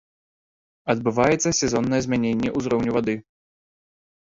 [0.93, 3.15] Адбываецца сезоннае змяненне ўзроўню вады.